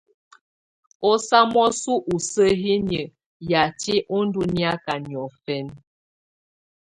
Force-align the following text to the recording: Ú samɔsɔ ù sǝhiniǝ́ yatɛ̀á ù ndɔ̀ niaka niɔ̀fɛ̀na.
Ú 1.09 1.11
samɔsɔ 1.27 1.93
ù 2.11 2.15
sǝhiniǝ́ 2.29 3.11
yatɛ̀á 3.49 4.05
ù 4.15 4.17
ndɔ̀ 4.27 4.45
niaka 4.55 4.93
niɔ̀fɛ̀na. 5.07 5.73